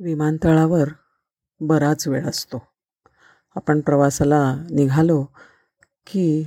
विमानतळावर 0.00 0.88
बराच 1.60 2.08
वेळ 2.08 2.26
असतो. 2.26 2.62
आपण 3.56 3.80
प्रवासाला 3.80 4.54
निघालो 4.70 5.26
की 6.06 6.44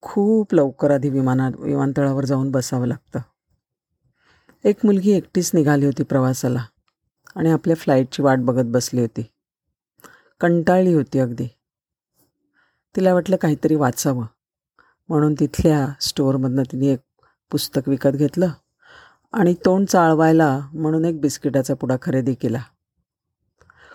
खूप 0.00 0.54
लवकर 0.54 0.90
आधी 0.90 1.08
विमाना 1.08 1.50
विमानतळावर 1.58 2.24
जाऊन 2.24 2.50
बसावं 2.50 2.86
लागतं. 2.86 3.18
एक 4.64 4.76
मुलगी 4.84 5.10
एकटीच 5.10 5.50
निघाली 5.54 5.86
होती 5.86 6.02
प्रवासाला 6.02 6.64
आणि 7.36 7.50
आपल्या 7.50 7.76
फ्लाईटची 7.76 8.22
वाट 8.22 8.38
बघत 8.38 8.66
बसली 8.66 9.00
होती. 9.00 9.22
कंटाळली 10.40 10.94
होती 10.94 11.18
अगदी. 11.18 11.46
तिला 12.96 13.14
वाटलं 13.14 13.36
काहीतरी 13.36 13.74
वाचावं. 13.74 14.26
म्हणून 15.08 15.34
तिथल्या 15.40 15.88
स्टोअरमधनं 16.00 16.62
तिने 16.62 16.86
एक 16.86 17.00
पुस्तक 17.50 17.88
विकत 17.88 18.08
घेतलं 18.08 18.48
आणि 19.32 19.54
तोंड 19.64 19.86
चाळवायला 19.86 20.60
म्हणून 20.72 21.04
एक 21.04 21.20
बिस्किटाचा 21.20 21.74
पुडा 21.74 21.96
खरेदी 22.02 22.34
केला. 22.34 22.62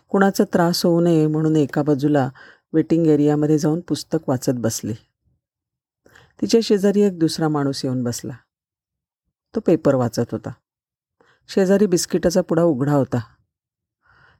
कुणाचा 0.09 0.43
त्रास 0.43 0.85
होऊ 0.85 1.01
नये 1.01 1.27
म्हणून 1.27 1.55
एका 1.55 1.83
बाजूला 1.83 2.29
वेटिंग 2.73 3.07
एरियामध्ये 3.07 3.57
जाऊन 3.57 3.79
पुस्तक 3.79 4.29
वाचत 4.29 4.51
बसली. 4.55 4.93
तिच्या 6.41 6.59
शेजारी 6.63 7.01
एक 7.01 7.19
दुसरा 7.19 7.47
माणूस 7.47 7.85
येऊन 7.85 8.03
बसला. 8.03 8.33
तो 9.55 9.59
पेपर 9.59 9.95
वाचत 9.95 10.31
होता. 10.31 10.49
शेजारी 11.47 11.85
बिस्किटाचा 11.85 12.41
पुडा 12.41 12.63
उघडा 12.63 12.93
होता. 12.93 13.19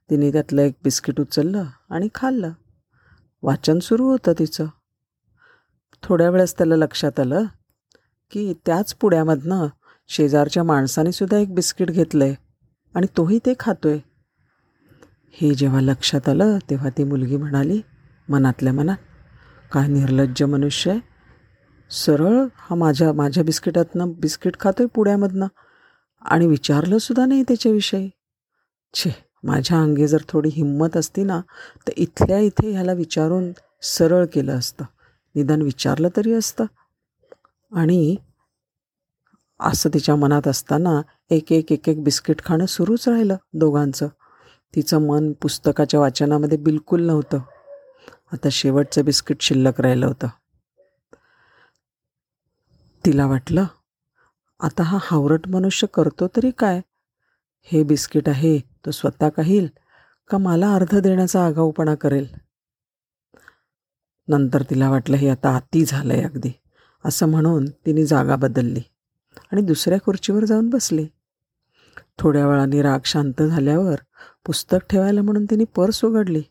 तिने 0.09 0.31
त्यातलं 0.31 0.62
एक 0.62 0.73
बिस्किट 0.84 1.20
उचललं 1.20 1.63
आणि 1.90 2.07
खाल्लं. 2.15 2.52
वाचन 3.41 3.79
सुरू 3.79 4.09
होतं 4.09 4.34
तिचं. 4.40 4.65
थोड्या 6.04 6.29
वेळेस 6.29 6.57
त्याला 6.57 6.76
लक्षात 6.76 7.20
आलं 7.20 7.43
की 8.31 8.54
त्याच 8.65 8.95
पुड्यामधनं 8.95 9.68
शेजारच्या 10.07 10.63
माणसाने 10.63 11.12
सुद्धा 11.12 11.38
एक 11.38 11.55
बिस्किट 11.55 11.91
घेतलं 11.91 12.23
आहे 12.23 12.35
आणि 12.95 13.07
तोही 13.18 13.40
ते 13.45 13.54
खातोय. 13.59 13.99
हे 15.34 15.54
जेव्हा 15.55 15.80
लक्षात 15.81 16.29
आलं 16.29 16.57
तेव्हा 16.70 16.90
ती 16.90 17.04
मुलगी 17.04 17.38
म्हणाली 17.38 17.82
मनातल्या 18.29 18.74
मनात 18.74 18.98
काय 19.71 19.88
निर्लज्ज 19.88 20.43
मनुष्य 20.43 20.91
आहे. 20.91 20.99
सरळ 21.91 22.46
हा 22.55 22.76
माझ्या 22.76 23.12
माझ्या 23.13 23.43
बिस्किटातनं 23.43 24.12
बिस्किट 24.20 24.60
खातो 24.60 24.84
आहे 24.84 24.87
पुड्यामधनं 24.96 25.48
आणि 26.21 26.48
विचारलंसुद्धा 26.48 27.26
नाही 27.26 27.43
त्याच्याविषयी. 27.43 28.10
छे 28.93 29.12
माझ्या 29.43 29.82
अंगी 29.82 30.07
जर 30.07 30.21
थोडी 30.29 30.49
हिंमत 30.49 30.98
असती 30.98 31.24
ना 31.24 31.40
तर 31.87 31.93
इथल्या 31.98 32.40
इथे 32.40 32.71
ह्याला 32.71 32.93
विचारून 32.93 33.52
सरळ 33.82 34.26
केलं 34.26 34.57
असतं. 34.57 34.85
निदान 35.35 35.62
विचारलं 35.62 36.09
तरी 36.18 36.34
असतं. 36.34 36.65
आणि 37.71 38.15
असं 39.59 39.90
तिच्या 39.93 40.15
मनात 40.15 40.48
असताना 40.48 41.02
एक 41.30 41.52
एक 41.52 41.71
एक 41.71 41.90
एक 41.90 42.04
बिस्किट 42.04 42.41
खाणं 42.46 42.65
सुरूच 42.65 43.07
राहिलं 43.07 43.35
दोघांचं. 43.54 44.07
तिचं 44.76 45.07
मन 45.07 45.32
पुस्तकाच्या 45.32 45.99
वाचनामध्ये 45.99 46.57
बिलकुल 46.57 47.05
नव्हतं. 47.05 47.40
आता 48.34 48.48
शेवटचं 48.51 49.05
बिस्किट 49.05 49.41
शिल्लक 49.41 49.82
राहिलं 49.82 50.05
होतं. 50.05 50.27
तिला 53.05 53.26
वाटलं 53.26 53.65
आता 54.59 54.84
हा 54.84 54.98
हावरट 55.01 55.48
मनुष्य 55.48 55.87
करतो 55.87 56.27
तरी 56.27 56.51
काय? 56.51 56.82
हे 57.63 57.84
बिस्किट 57.84 58.29
आहे 58.29 58.59
तो 58.59 58.91
स्वतः 58.91 59.29
काहील 59.29 59.68
का 60.29 60.37
मला 60.37 60.74
अर्ध 60.74 60.99
देण्याचा 60.99 61.46
आगाऊपणा 61.46 61.96
करेल? 61.96 62.27
नंतर 64.28 64.63
तिला 64.69 64.90
वाटलं 64.90 65.18
हे 65.18 65.29
आता 65.29 65.56
अति 65.56 65.85
झालं 65.85 66.13
आहे 66.13 66.24
अगदी 66.24 66.52
असं 67.06 67.29
म्हणून 67.29 67.66
तिने 67.85 68.06
जागा 68.06 68.35
बदलली 68.35 68.81
आणि 69.52 69.62
दुसऱ्या 69.62 69.97
खुर्चीवर 70.06 70.46
जाऊन 70.46 70.69
बसली. 70.69 71.07
थोड्या 72.19 72.47
वेळाने 72.47 72.81
राग 72.81 73.00
शांत 73.06 73.41
झाल्यावर 73.41 73.96
पुस्तक 74.47 74.78
ठेवायला 74.90 75.22
म्हणून 75.22 75.45
तिने 75.45 75.63
पर्स 75.63 76.06
उघडली. 76.06 76.41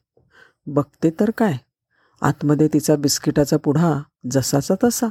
बघते 0.66 1.11
तर 1.11 1.30
काय? 1.39 1.52
आतमध्ये 2.22 2.69
तिचा 2.69 2.97
बिस्किटाचा 2.97 3.57
पुढा 3.57 4.02
जसाचा 4.30 4.74
तसा. 4.84 5.07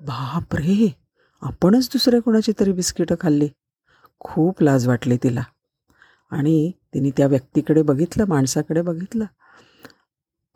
बाप 0.00 0.54
रे 0.54 0.96
आपणच 1.42 1.88
दुसऱ्या 1.92 2.20
कोणाची 2.22 2.52
तरी 2.60 2.72
बिस्किटं 2.72 3.14
खाल्ली. 3.20 3.48
खूप 4.18 4.62
लाज 4.62 4.88
वाटली 4.88 5.16
तिला. 5.16 5.42
आणि 6.30 6.72
तिने 6.94 7.10
त्या 7.10 7.26
व्यक्तीकडे 7.26 7.82
बघितलं 7.82 8.24
माणसाकडे 8.28 8.82
बघितलं. 8.82 9.24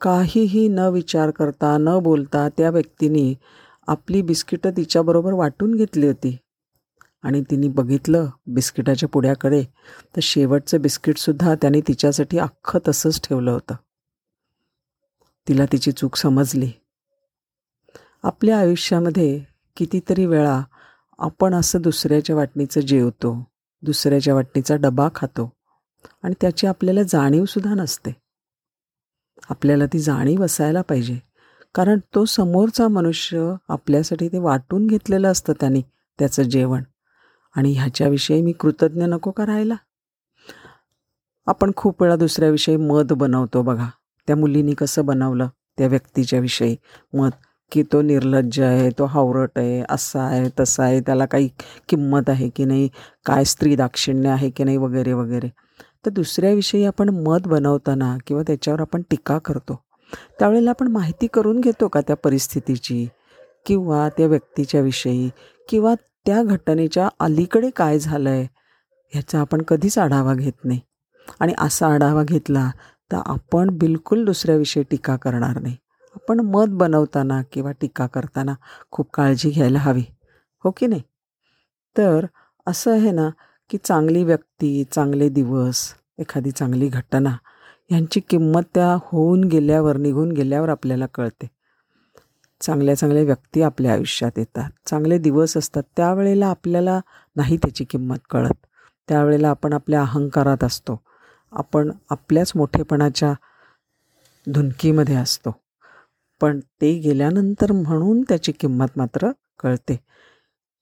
काहीही 0.01 0.67
न 0.67 0.79
विचार 0.79 1.31
करता 1.31 1.77
न 1.77 1.99
बोलता 1.99 2.49
त्या 2.49 2.69
व्यक्तीने 2.69 3.33
आपली 3.87 4.21
बिस्किटं 4.21 4.71
तिच्याबरोबर 4.71 5.33
वाटून 5.33 5.75
घेतली 5.75 6.07
होती. 6.07 6.37
आणि 7.23 7.41
तिने 7.41 7.67
बघितलं 7.67 8.29
बिस्किटाच्या 8.47 9.09
पुड्याकडे 9.09 9.63
तर 10.15 10.19
शेवटचं 10.23 10.81
बिस्किटसुद्धा 10.81 11.55
त्याने 11.55 11.81
तिच्यासाठी 11.81 12.37
अख्खं 12.37 12.79
तसंच 12.87 13.27
ठेवलं 13.27 13.51
होतं. 13.51 13.75
तिला 15.47 15.65
तिची 15.65 15.91
चूक 15.91 16.15
समजली. 16.15 16.71
आपल्या 18.23 18.59
आयुष्यामध्ये 18.59 19.43
कितीतरी 19.77 20.25
वेळा 20.25 20.61
आपण 21.19 21.53
असं 21.53 21.81
दुसऱ्याच्या 21.81 22.35
वाटणीचं 22.35 22.81
जेवतो 22.81 23.47
दुसऱ्याच्या 23.81 24.35
वाटणीचा 24.35 24.75
डबा 24.75 25.09
खातो 25.15 25.51
आणि 26.23 26.33
त्याची 26.41 26.67
आपल्याला 26.67 27.03
जाणीवसुद्धा 27.03 27.73
नसते. 27.73 28.15
आपल्याला 29.49 29.85
ती 29.85 29.99
जाणीव 29.99 30.43
असायला 30.43 30.81
पाहिजे 30.81 31.19
कारण 31.75 31.99
तो 32.15 32.25
समोरचा 32.25 32.87
मनुष्य 32.87 33.53
आपल्यासाठी 33.69 34.27
ते 34.27 34.37
वाटून 34.37 34.87
घेतलेलं 34.87 35.31
असतं 35.31 35.53
त्याने 35.59 35.81
त्याचं 36.19 36.43
जेवण. 36.43 36.83
आणि 37.57 37.71
ह्याच्याविषयी 37.71 38.41
मी 38.41 38.51
कृतज्ञ 38.51 39.05
नको 39.05 39.31
का 39.31 39.45
राहायला 39.45 39.75
आपण 41.47 41.71
खूप 41.75 42.01
वेळा 42.01 42.15
दुसऱ्याविषयी 42.15 42.77
मत 42.77 43.13
बनवतो 43.13 43.61
बघा. 43.61 43.87
त्या 44.27 44.35
मुलीने 44.35 44.73
कसं 44.73 45.05
बनवलं? 45.05 45.47
त्या 45.77 45.87
व्यक्तीच्या 45.87 46.39
विषयी 46.39 46.75
मत. 47.13 47.29
की 47.71 47.83
तो 47.83 48.01
निर्लज्ज 48.01 48.59
आहे 48.59 48.89
तो 48.89 49.05
हावरट 49.05 49.49
आहे 49.55 49.83
असा 49.89 50.21
आहे 50.21 50.49
तसा 50.59 50.83
आहे 50.83 50.99
त्याला 50.99 51.25
काही 51.25 51.49
किंमत 51.89 52.29
आहे 52.29 52.49
की 52.49 52.65
नाही 52.65 52.89
काय 53.25 53.43
स्त्री 53.43 53.75
दाक्षिण्य 53.75 54.29
आहे 54.29 54.49
की 54.49 54.63
नाही 54.63 54.77
वगैरे 54.77 55.13
वगैरे. 55.13 55.47
तर 56.05 56.09
दुसऱ्याविषयी 56.09 56.85
आपण 56.85 57.09
मत 57.09 57.47
बनवताना 57.47 58.17
किंवा 58.27 58.43
त्याच्यावर 58.47 58.81
आपण 58.81 59.01
टीका 59.09 59.37
करतो. 59.37 59.79
त्यावेळेला 60.39 60.69
आपण 60.69 60.87
माहिती 60.87 61.27
करून 61.27 61.59
घेतो 61.59 61.87
का 61.87 62.01
त्या 62.01 62.15
परिस्थितीची? 62.15 63.07
किंवा 63.65 64.09
त्या 64.09 64.27
व्यक्तीच्या 64.27 64.81
विषयी? 64.81 65.29
किंवा 65.69 65.95
त्या 66.27 66.41
घटनेच्या 66.43 67.07
अलीकडे 67.19 67.69
काय 67.69 67.99
झालं 67.99 68.29
आहे 68.29 68.43
ह्याचा 69.13 69.39
आपण 69.39 69.61
कधीच 69.61 69.97
आढावा 69.97 70.33
घेत 70.33 70.65
नाही. 70.65 70.79
आणि 71.39 71.53
असा 71.57 71.87
आढावा 71.87 72.23
घेतला 72.23 72.69
तर 73.11 73.17
आपण 73.25 73.69
बिलकुल 73.77 74.25
दुसऱ्याविषयी 74.25 74.83
टीका 74.83 75.15
करणार 75.15 75.59
नाही. 75.61 75.75
आपण 76.15 76.39
मत 76.39 76.67
बनवताना 76.69 77.41
किंवा 77.51 77.71
टीका 77.71 78.07
करताना 78.07 78.53
खूप 78.91 79.09
काळजी 79.13 79.49
घ्यायला 79.49 79.79
हवी 79.79 80.03
हो 80.63 80.71
की 80.77 80.87
नाही? 80.87 81.01
तर 81.95 82.25
असं 82.67 82.91
आहे 82.91 83.11
ना 83.11 83.29
की 83.69 83.77
चांगली 83.77 84.23
व्यक्ती 84.23 84.83
चांगले 84.91 85.29
दिवस 85.29 85.93
एखादी 86.19 86.51
चांगली 86.51 86.87
घटना 86.87 87.29
ह्यांची 87.89 88.19
किंमत 88.19 88.63
त्या 88.73 88.95
होऊन 89.01 89.43
गेल्यावर 89.43 89.97
निघून 89.97 90.31
गेल्यावर 90.31 90.69
आपल्याला 90.69 91.05
कळते. 91.05 91.47
चांगल्या 92.61 92.95
चांगल्या 92.95 93.23
व्यक्ती 93.23 93.61
आपल्या 93.61 93.93
आयुष्यात 93.93 94.31
येतात. 94.37 94.69
चांगले 94.85 95.17
दिवस 95.17 95.57
असतात 95.57 95.83
त्यावेळेला 95.97 96.47
आपल्याला 96.47 97.01
नाही 97.35 97.57
त्याची 97.57 97.83
किंमत 97.83 98.15
कळत. 98.29 98.65
त्यावेळेला 99.07 99.49
आपण 99.49 99.73
आपल्या 99.73 100.01
अहंकारात 100.01 100.63
असतो. 100.63 101.01
आपण 101.51 101.91
आपल्याच 102.09 102.51
मोठेपणाच्या 102.55 103.33
धुनकीमध्ये 104.53 105.15
असतो. 105.15 105.55
पण 106.41 106.59
ते 106.59 106.99
गेल्यानंतर 106.99 107.71
म्हणून 107.71 108.21
त्याची 108.21 108.51
किंमत 108.51 108.97
मात्र 108.97 109.31
कळते. 109.59 109.99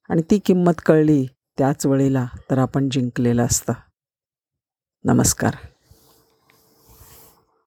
आणि 0.09 0.21
ती 0.31 0.39
किंमत 0.39 0.81
कळली 0.85 1.27
त्याच 1.57 1.85
वेळेला 1.85 2.27
तर 2.51 2.57
आपण 2.57 2.89
जिंकलेलं 2.89 3.45
असतं. 3.45 3.73
नमस्कार. 5.03 5.55